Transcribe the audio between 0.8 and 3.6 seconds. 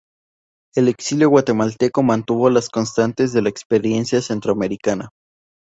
exilio guatemalteco mantuvo las constantes de la